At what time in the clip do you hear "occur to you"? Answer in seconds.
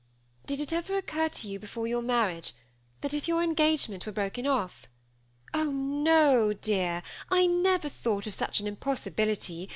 0.97-1.59